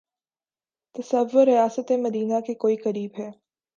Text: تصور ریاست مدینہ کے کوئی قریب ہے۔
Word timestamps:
تصور 0.95 1.45
ریاست 1.45 1.91
مدینہ 1.91 2.39
کے 2.39 2.53
کوئی 2.53 2.75
قریب 2.75 3.11
ہے۔ 3.19 3.29